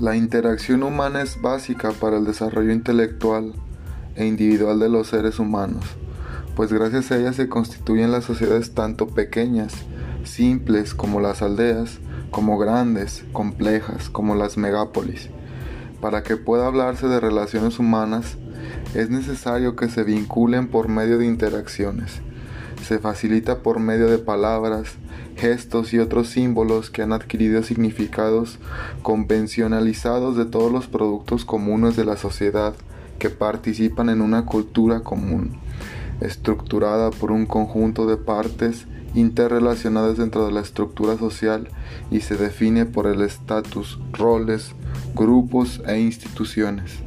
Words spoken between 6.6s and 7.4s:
gracias a ella